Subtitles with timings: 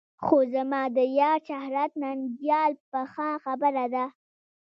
[0.23, 4.05] خو زما د یار شهرت ننګیال پخه خبره ده.